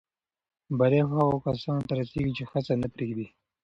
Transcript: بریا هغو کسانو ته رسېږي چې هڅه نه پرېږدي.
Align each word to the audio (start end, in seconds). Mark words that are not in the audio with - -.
بریا 0.79 1.03
هغو 1.13 1.35
کسانو 1.45 1.85
ته 1.87 1.93
رسېږي 1.99 2.31
چې 2.37 2.43
هڅه 2.51 2.73
نه 2.81 2.87
پرېږدي. 2.93 3.27